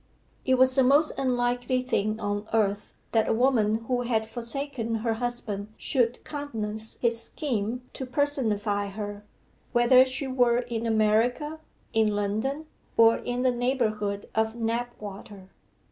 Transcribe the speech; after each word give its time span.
It 0.45 0.55
was 0.55 0.73
the 0.73 0.81
most 0.81 1.11
unlikely 1.15 1.83
thing 1.83 2.19
on 2.19 2.47
earth 2.53 2.91
that 3.11 3.27
a 3.29 3.33
woman 3.33 3.75
who 3.87 4.01
had 4.01 4.27
forsaken 4.27 4.95
her 4.95 5.13
husband 5.13 5.67
should 5.77 6.25
countenance 6.25 6.97
his 7.03 7.21
scheme 7.21 7.83
to 7.93 8.07
personify 8.07 8.87
her 8.87 9.23
whether 9.73 10.03
she 10.05 10.25
were 10.25 10.57
in 10.61 10.87
America, 10.87 11.59
in 11.93 12.15
London, 12.15 12.65
or 12.97 13.17
in 13.17 13.43
the 13.43 13.51
neighbourhood 13.51 14.27
of 14.33 14.55
Knapwater. 14.55 15.49